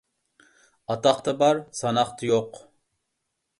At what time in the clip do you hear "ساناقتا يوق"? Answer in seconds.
1.81-2.51